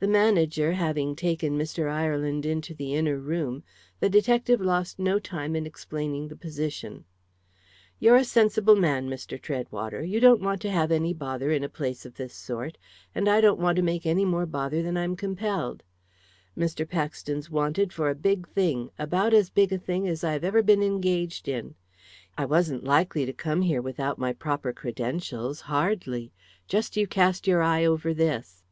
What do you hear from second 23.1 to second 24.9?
to come here without my proper